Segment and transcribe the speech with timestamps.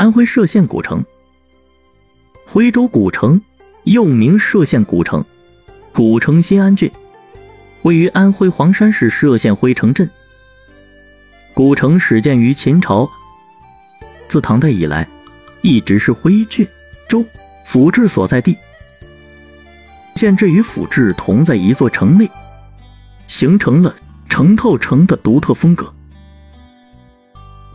[0.00, 1.04] 安徽歙县古城。
[2.46, 3.38] 徽州古城
[3.84, 5.22] 又名歙县古城，
[5.92, 6.90] 古城新安郡，
[7.82, 10.08] 位于安徽黄山市歙县徽城镇。
[11.52, 13.06] 古城始建于秦朝，
[14.26, 15.06] 自唐代以来，
[15.60, 16.66] 一直是徽郡
[17.06, 17.22] 州
[17.66, 18.56] 府治所在地。
[20.16, 22.26] 县治与府治同在一座城内，
[23.26, 23.94] 形成了
[24.30, 25.94] 城透城的独特风格。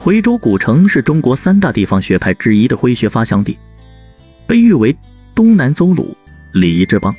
[0.05, 3.57] 徽州古城是中国三大地方学派之一的徽学发祥地，
[4.45, 4.95] 被誉为
[5.33, 6.15] 东南邹鲁、
[6.53, 7.11] 礼仪之邦。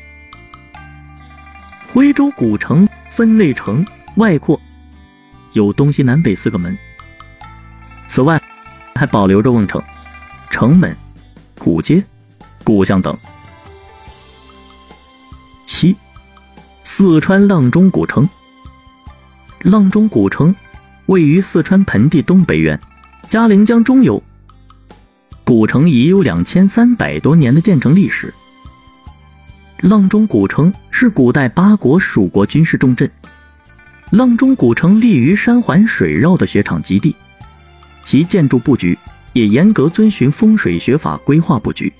[1.88, 3.84] 徽州古城分内城
[4.18, 4.60] 外扩，
[5.52, 6.78] 有东西南北四个门。
[8.06, 8.40] 此外，
[8.94, 9.82] 还保留着瓮城、
[10.48, 10.96] 城门、
[11.58, 12.00] 古街、
[12.62, 13.18] 古巷等。
[15.66, 15.96] 七，
[16.84, 18.28] 四川阆中古城。
[19.64, 20.54] 阆中古城。
[21.06, 22.78] 位于四川盆地东北缘，
[23.28, 24.20] 嘉陵江中游。
[25.44, 28.34] 古城已有两千三百多年的建成历史。
[29.82, 33.08] 阆中古城是古代八国蜀国军事重镇。
[34.10, 37.14] 阆中古城立于山环水绕的雪场基地，
[38.04, 38.98] 其建筑布局
[39.32, 41.92] 也严格遵循风水学法规划布局，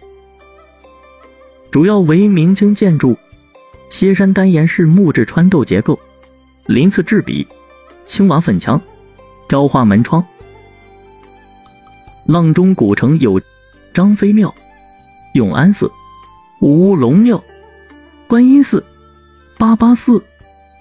[1.70, 3.16] 主要为明清建筑，
[3.88, 5.96] 歇山单檐式木质穿斗结构，
[6.66, 7.46] 鳞次栉比，
[8.04, 8.80] 青瓦粉墙。
[9.48, 10.24] 雕花门窗，
[12.26, 13.40] 阆中古城有
[13.94, 14.52] 张飞庙、
[15.34, 15.90] 永安寺、
[16.60, 17.42] 乌龙庙、
[18.26, 18.84] 观音寺、
[19.56, 20.20] 八八寺、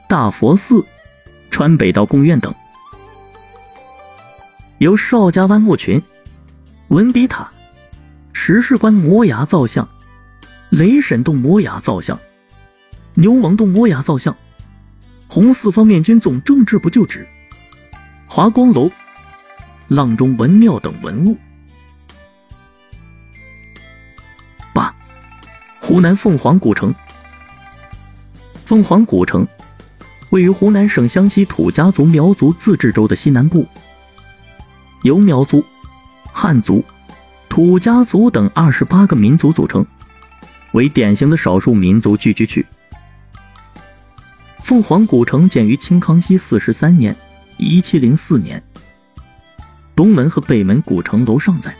[0.10, 0.84] 大佛寺、
[1.52, 2.54] 川北道贡院等，
[4.80, 6.02] 有邵家湾墓群、
[6.88, 7.52] 文笔塔、
[8.34, 9.88] 石室关摩崖造像、
[10.70, 12.20] 雷神洞摩崖造像、
[13.14, 14.36] 牛王洞摩崖造像、
[15.28, 17.28] 红四方面军总政治部旧址。
[18.36, 18.92] 华光楼、
[19.88, 21.38] 阆中文庙等文物。
[24.74, 24.94] 八、
[25.80, 26.94] 湖南凤凰古城。
[28.66, 29.48] 凤凰古城
[30.32, 33.66] 位于湖南省湘西土家族苗族自治州的西南部，
[35.04, 35.64] 由苗族、
[36.34, 36.84] 汉族、
[37.48, 39.86] 土家族等二十八个民族组成，
[40.74, 42.66] 为典型的少数民族聚居区。
[44.62, 47.16] 凤凰古城建于清康熙四十三年。
[47.58, 48.62] 一七零四年，
[49.96, 51.74] 东门和北门古城楼尚在，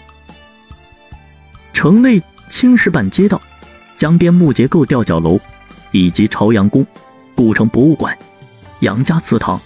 [1.74, 3.42] 城内青石板街道、
[3.98, 5.38] 江边木结构吊脚楼，
[5.92, 6.86] 以及朝阳宫、
[7.36, 8.18] 古城博物馆、
[8.80, 9.60] 杨家祠堂、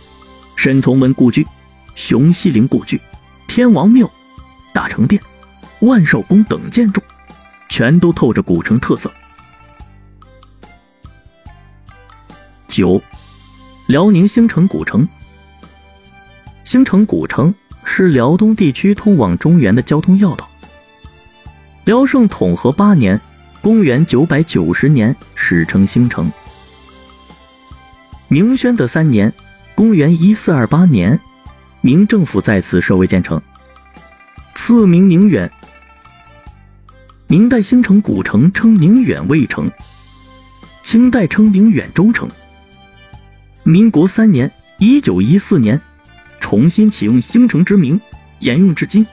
[0.56, 1.46] 沈从文故居、
[1.94, 3.00] 熊希龄故居、
[3.48, 4.10] 天王庙、
[4.74, 5.22] 大成殿、
[5.82, 7.02] 万寿宫等建筑，
[7.70, 9.14] 全都透着古城特色。
[12.68, 13.00] 九，
[13.88, 15.08] 辽宁兴城古城。
[16.70, 17.52] 兴城古城
[17.84, 20.48] 是辽东地区通往中原的交通要道。
[21.86, 23.20] 辽圣统和八年
[23.60, 26.32] （公元990年）始称兴城。
[28.28, 29.34] 明宣德三年
[29.74, 31.20] （公元1428年），
[31.82, 33.42] 明政府在此设卫建城，
[34.54, 35.52] 赐名宁远。
[37.26, 39.72] 明代兴城古城称宁远卫城，
[40.84, 42.30] 清代称宁远州城。
[43.64, 45.82] 民国三年 （1914 年）。
[46.50, 48.02] 重新启用兴城之名，
[48.40, 49.06] 沿用至今。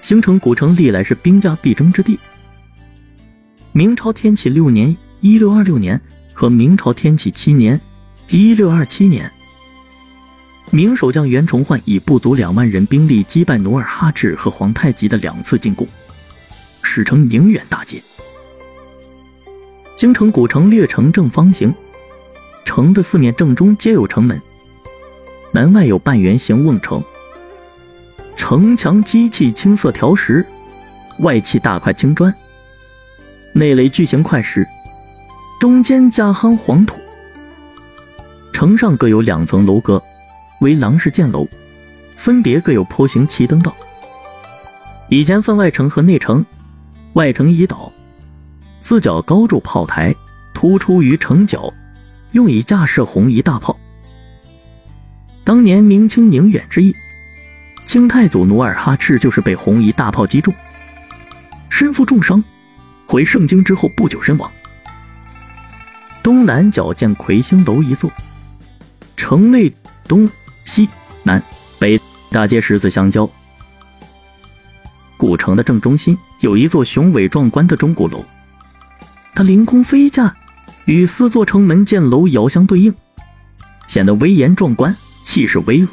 [0.00, 2.18] 兴城古城历来是兵家必争之地。
[3.70, 6.00] 明朝天启六年（一六二六年）
[6.34, 7.80] 和明朝天启七年
[8.26, 9.30] （一六二七年），
[10.72, 15.86] 明守将袁崇焕以不足两万人兵力击败努尔哈赤和皇太极的两次进攻，
[16.82, 18.02] 史称宁远大捷。
[19.96, 21.72] 兴城古城略呈正方形，
[22.64, 24.42] 城的四面正中皆有城门。
[25.52, 27.02] 门外有半圆形瓮城，
[28.36, 30.46] 城墙基砌青色条石，
[31.18, 32.32] 外砌大块青砖，
[33.52, 34.64] 内垒巨型块石，
[35.60, 37.00] 中间加夯黄土。
[38.52, 40.00] 城上各有两层楼阁，
[40.60, 41.44] 为廊式箭楼，
[42.16, 43.74] 分别各有坡形旗灯道。
[45.08, 46.46] 以前分外城和内城，
[47.14, 47.90] 外城已倒，
[48.80, 50.14] 四角高筑炮台，
[50.54, 51.74] 突出于城角，
[52.30, 53.76] 用以架设红夷大炮。
[55.50, 56.94] 当年明清宁远之役，
[57.84, 60.54] 清太祖努尔哈赤就是被红夷大炮击中，
[61.68, 62.40] 身负重伤，
[63.04, 64.48] 回盛京之后不久身亡。
[66.22, 68.12] 东南角建魁星楼一座，
[69.16, 69.74] 城内
[70.06, 70.30] 东
[70.64, 70.88] 西
[71.24, 71.42] 南
[71.80, 72.00] 北
[72.30, 73.28] 大街十字相交。
[75.16, 78.24] 古城的正中心有一座雄伟壮观的钟鼓楼，
[79.34, 80.32] 它凌空飞架，
[80.84, 82.94] 与四座城门箭楼遥相对应，
[83.88, 84.96] 显得威严壮观。
[85.22, 85.88] 气势巍峨。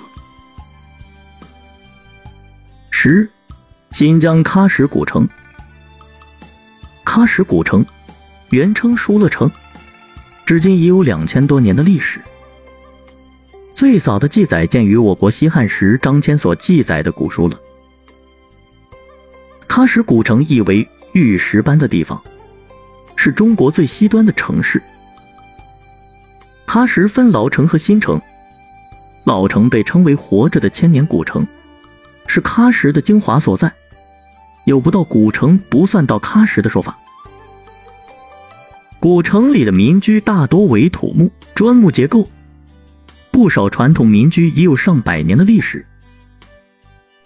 [2.92, 3.30] 十，
[3.92, 5.28] 新疆喀什古城。
[7.06, 7.86] 喀什古城，
[8.50, 9.50] 原称疏勒城，
[10.46, 12.22] 至今已有两千多年的历史。
[13.74, 17.60] 最早的记载见于我国西汉时张骞所记载的古书了。
[19.68, 22.22] 喀什古城意为玉石般的地方，
[23.16, 24.82] 是中国最西端的城市。
[26.66, 28.20] 喀什分老城和新城，
[29.28, 31.46] 老城被称为活着的千年古城，
[32.28, 33.70] 是喀什的精华所在，
[34.64, 36.98] 有不到古城不算到喀什的说法。
[39.02, 42.26] 古城里的民居大多为土木砖木结构。
[43.30, 45.86] 不少传统民居已有上百年的历史，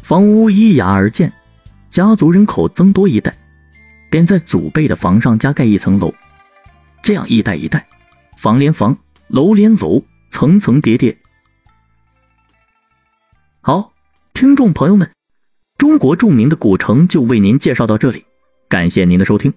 [0.02, 1.32] 房屋依崖而建，
[1.88, 3.32] 家族人口增多一代，
[4.10, 6.12] 便在祖辈的房上加盖一层楼，
[7.04, 7.86] 这样一代一代，
[8.38, 11.16] 房连房，楼连楼，层层叠叠。
[14.42, 15.08] 听众朋友们，
[15.78, 18.26] 中国著名的古城就为您介绍到这里，
[18.68, 19.54] 感谢您的收听。